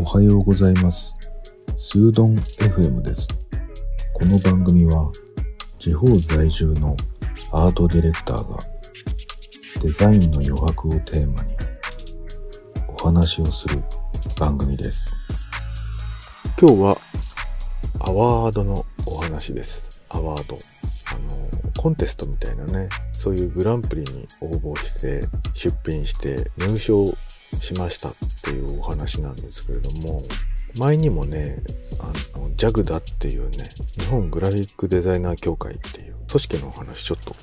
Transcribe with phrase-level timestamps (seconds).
[0.00, 1.14] おはようございます。
[1.78, 3.28] スードン FM です。
[4.14, 5.12] この番組は
[5.78, 6.96] 地方在住の
[7.52, 8.56] アートディレクターが
[9.82, 11.54] デザインの余白をテーマに
[12.98, 13.82] お話をする
[14.38, 15.14] 番組です。
[16.58, 16.96] 今日は
[17.98, 20.00] アワードのお話です。
[20.08, 20.56] アワード。
[21.12, 25.20] あの、コンテストみたいなね、そういうグランプリに応募して、
[25.52, 27.04] 出品して入賞
[27.60, 30.22] しましたっていうお話なんですけれども、
[30.78, 31.62] 前にもね、
[31.98, 32.06] あ
[32.38, 33.68] の、JAGDA っていうね、
[33.98, 37.34] 日本グラフィックデザイナー協会っていう組織のお話ちょっと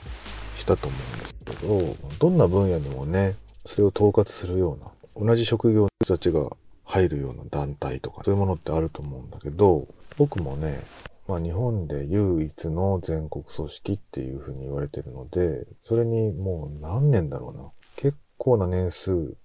[0.55, 3.35] したと思うんですけど、どんな分野にもね、
[3.65, 6.49] それを統括するような、同じ職業の人たちが
[6.85, 10.79] 入るような団体とか、そういうものってあると思うんだけど、僕もね、
[11.27, 17.69] まあ日本で唯一の全国組織っていうふうに言われてるので、それにもう何年だろうな。
[17.97, 19.35] 結構な年数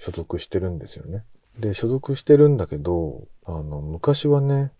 [0.00, 1.24] 所属してるんですよね。
[1.58, 4.72] で、所属してるんだけど、あの、昔はね、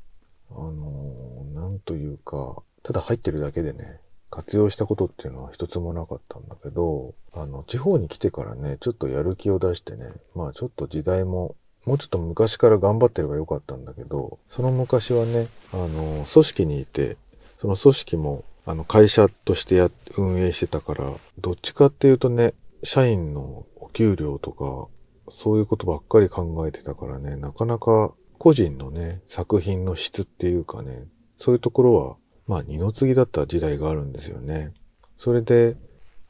[0.50, 4.00] あの、なんというか、ただ入ってるだけでね、
[4.30, 11.54] 活用したことっていうのは一つもなかったんだけど、あの、地方に来てからね、ちょっとやる気を出してね、まあちょっと時代も
[11.86, 17.16] もうちょっと昔から頑張ってればよかったんだけど、その昔はね、あの、組織にいて、
[17.58, 24.88] その組織も、あの、会社としてや、運営してたから、どっちかっていうとね、社員のお給料とか、
[25.30, 31.04] そういうことばっかり考えてたからね、なかなか個人のね、作品の質っていうかね、
[31.38, 34.72] そういうところは、まあ二の次だった時代があるんですよね。
[35.18, 35.76] それで、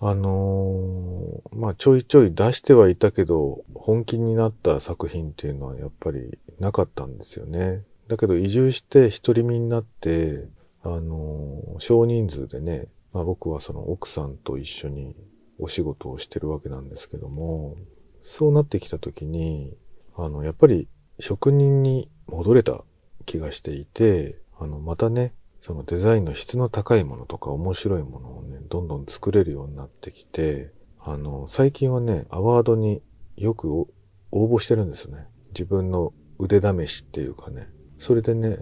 [0.00, 7.84] あのーまあちょいちょい出してはいたけど、本気になった作品っていうのはやっぱりなかったんですよね。
[8.08, 10.48] だけど移住して独り身になって、
[10.82, 15.14] あのー少人数でね、まあ僕はその奥さんと一緒に
[15.58, 17.76] お仕事をしてるわけなんですけども、
[18.20, 19.76] そうなってきた時に、
[20.16, 22.84] あの、やっぱり職人に戻れた
[23.26, 33.02] 気がしていて、あの、またね、そのデザインの質の高いものとか面白いものをね、どんどん作れるようになってきて、あの、最近はね、アワードに
[33.36, 33.88] よく応
[34.32, 35.26] 募してるんですね。
[35.48, 37.68] 自分の腕試しっていうかね。
[37.98, 38.58] それでね、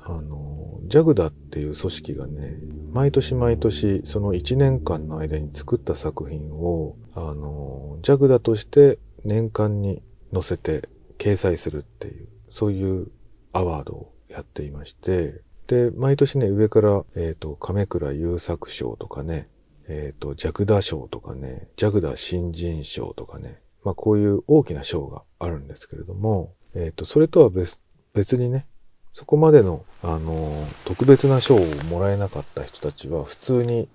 [0.00, 0.47] あの、
[0.88, 2.56] JAGDA っていう組織がね、
[2.92, 10.88] 毎年毎年その1年間の間に作った作品を、あの、JAGDA として年間に載せて
[11.18, 13.08] 掲載するっていう、そういう
[13.52, 19.48] アワードをやっていまして、で、毎年ね、上から、えっ、と、亀倉優作賞とかね、
[19.86, 27.78] えっ、と、ジャグダ賞とかね、ジャグダ新人賞とかね、まあこういう大きな賞があるんですけれども、えっ、と、それとは別、
[28.14, 28.66] 別にね、
[29.12, 31.60] そこまでの、あの、特別な賞を
[31.90, 33.88] もらえなかった人たちは普通に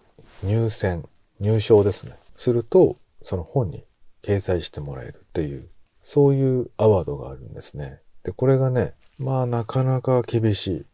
[0.44, 1.08] 入選、
[1.40, 2.14] 入賞ですね。
[2.36, 3.86] すると、その本に
[4.22, 5.70] 掲載してもらえるっていう、
[6.04, 8.00] そういうアワードがあるんですね。
[8.24, 10.86] で、これがね、まあなかなか厳しい。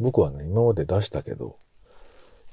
[0.00, 1.56] 僕はね、今まで出したけど、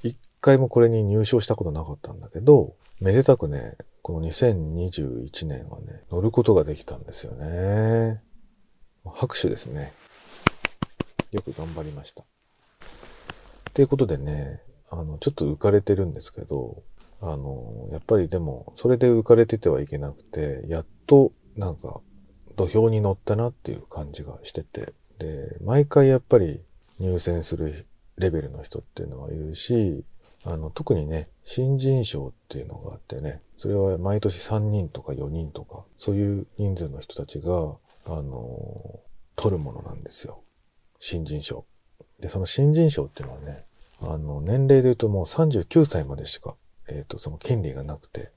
[0.02, 8.20] 一回もこれに入賞したことなかったんだけど、めでたくね、この2021年はね、乗ることができたんですよね。
[9.04, 9.92] 拍手ですね。
[11.32, 12.22] よく頑張りました。
[12.22, 12.24] っ
[13.72, 14.60] ていうことでね、
[14.90, 16.82] あの、ちょっと浮かれてるんですけど、
[17.20, 22.00] あの、やっぱりでも、それで浮かれててはいけなくて、やっと、なんか、
[22.56, 26.62] 土俵に乗ったなっていう感じがしてて、で、毎回やっぱり
[26.98, 27.86] 入選する
[28.18, 30.04] レベルの人っていうのはいるし、
[30.44, 39.00] あの、特にね、新人賞っていうのがあってね、それは毎年3人とか4人とか、そういう人数の人たちが、あの、
[39.36, 40.41] 取るものなんですよ。
[41.02, 41.66] 新人賞。
[42.20, 43.64] で、その新人賞っていうのはね、
[44.00, 46.54] あの、年齢で言うともう39歳までしか、
[46.88, 48.30] えっ、と、その権利がなくて、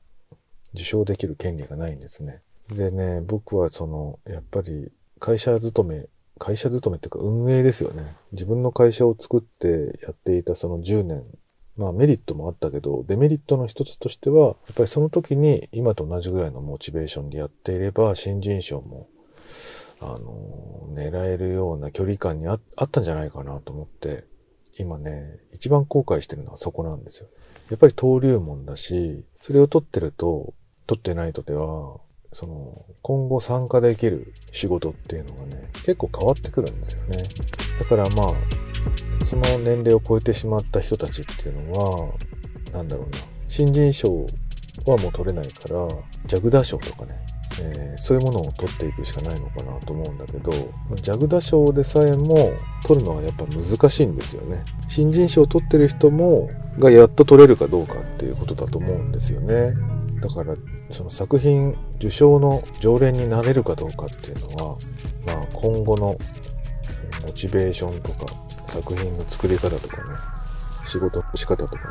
[0.73, 2.41] 受賞できる権利がないんですね。
[2.69, 6.07] でね、僕はその、やっぱり会社勤め、
[6.39, 8.15] 会社勤めっていうか運営ですよね。
[8.31, 11.23] 自分の会社を作ってやっていたその10年、
[11.77, 19.07] まあメリットもあったけど、デメリットの一つとしては、やっぱりその時に今と同じぐらいのモチベーションでやっていれば、新人賞も
[20.01, 24.25] あの、狙えるような距離感にああったんじゃないかなと思って、
[24.77, 27.27] 今ね、一番後悔してるのはそこなんですよ。
[27.69, 30.53] やっぱり登竜門だし、それを取ってると、
[30.87, 31.97] 取ってないとでは、
[32.31, 37.17] その、今後参加できる仕事っていうのがね、結構変わってくるんですよね。
[37.79, 42.13] だからまあ、その年齢を超えてしまった人たちっていうのは、
[42.73, 43.17] なんだろうな、
[43.47, 44.25] 新人賞
[44.85, 45.87] はもう取れないから、
[46.25, 47.25] ジャグダ賞とかね、
[47.61, 50.51] えーそういうものを取っていくしかないのかなと思うんだけど、
[50.95, 52.51] ジャグダ賞でさえも
[52.85, 54.63] 取るのはやっぱ難しいんですよね。
[54.87, 59.73] 新人賞を取ってる人も、がやっと取れるかどうかっていうことだと思うんですよね。
[60.21, 60.55] だから
[60.91, 64.77] その作品受賞の常連になれるかどうかっていうのは、
[65.25, 66.17] まあ、今後の
[67.23, 68.25] モチベーションとか
[68.67, 70.03] 作品の作り方とかね
[70.85, 71.81] 仕事の仕方とかね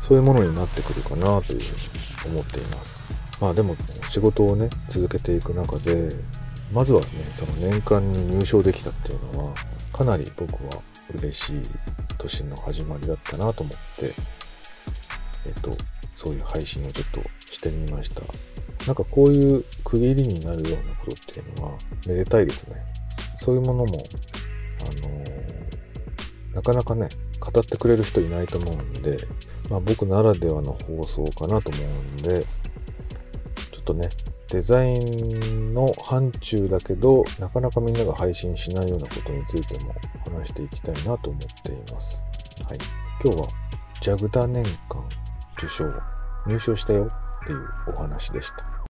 [0.00, 3.00] そういうものになってくるかなというふうに思っています
[3.42, 3.74] まあでも
[4.08, 6.08] 仕事をね続けていく中で
[6.72, 9.54] まずはねその年間に入賞できたっていうのは
[9.92, 10.80] かなり僕は
[11.18, 11.62] 嬉しい
[12.18, 14.14] 年の始まりだったなと思って
[15.44, 15.72] えっと
[16.14, 17.20] そういう配信をちょっと
[17.52, 18.22] してみました。
[18.86, 22.76] なんかこういう区切りになるようなことっていうのはめでたいですね。
[23.40, 27.08] そういうものもあのー、なかなかね
[27.40, 29.18] 語ってくれる人いないと思うんで、
[29.68, 32.46] まあ、僕ならではの放送かなと思うんで
[33.82, 34.08] っとね
[34.48, 39.94] デザインの範疇だけどなかなかみんなが配信しないようなことについても
[40.24, 42.18] 話していきたいなと思っています。
[42.68, 42.78] はい、
[43.22, 43.48] 今日は
[44.00, 45.04] ジャグダ年間
[45.58, 45.92] 受賞
[46.46, 47.08] 入賞したよ
[47.44, 48.71] っていうお話でした。